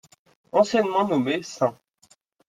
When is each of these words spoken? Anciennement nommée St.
Anciennement 0.51 1.07
nommée 1.09 1.43
St. 1.43 1.63